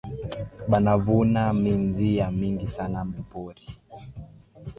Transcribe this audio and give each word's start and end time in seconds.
Bana 0.67 0.97
vuna 0.97 1.53
minji 1.53 2.07
ya 2.19 2.27
mingi 2.39 2.67
sana 2.75 3.01
mu 3.09 3.21
pori 3.31 3.65